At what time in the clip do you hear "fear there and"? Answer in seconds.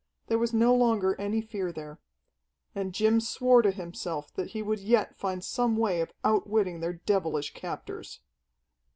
1.41-2.91